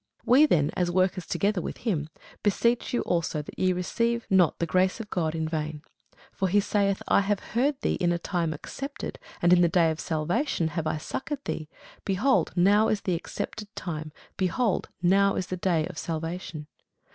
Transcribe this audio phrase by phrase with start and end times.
[0.25, 2.09] We then, as workers together with him,
[2.41, 5.83] beseech you also that ye receive not the grace of God in vain.
[6.31, 9.91] (For he saith, I have heard thee in a time accepted, and in the day
[9.91, 11.69] of salvation have I succoured thee:
[12.03, 16.65] behold, now is the accepted time; behold, now is the day of salvation.)